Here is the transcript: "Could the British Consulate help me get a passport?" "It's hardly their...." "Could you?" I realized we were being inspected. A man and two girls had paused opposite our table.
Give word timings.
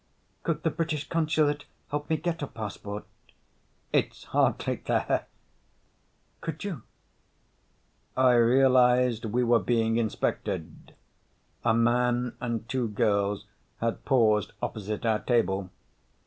"Could 0.41 0.63
the 0.63 0.71
British 0.71 1.07
Consulate 1.07 1.65
help 1.91 2.09
me 2.09 2.17
get 2.17 2.41
a 2.41 2.47
passport?" 2.47 3.05
"It's 3.93 4.23
hardly 4.23 4.77
their...." 4.77 5.27
"Could 6.41 6.63
you?" 6.63 6.81
I 8.17 8.31
realized 8.33 9.25
we 9.25 9.43
were 9.43 9.59
being 9.59 9.97
inspected. 9.97 10.95
A 11.63 11.75
man 11.75 12.33
and 12.41 12.67
two 12.67 12.87
girls 12.87 13.45
had 13.79 14.03
paused 14.03 14.53
opposite 14.59 15.05
our 15.05 15.19
table. 15.19 15.69